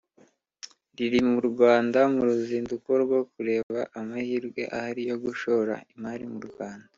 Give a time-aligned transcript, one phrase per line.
[0.97, 6.87] riri mu Rwanda mu ruzinduko rwo kureba amahirwe ahari yo gushora imari mu Rwanda